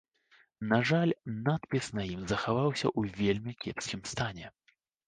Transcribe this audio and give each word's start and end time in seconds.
На 0.71 0.79
жаль, 0.91 1.13
надпіс 1.49 1.91
на 2.01 2.09
ім 2.15 2.25
захаваўся 2.35 2.87
ў 2.99 3.17
вельмі 3.23 3.53
кепскім 3.65 4.01
стане. 4.17 4.55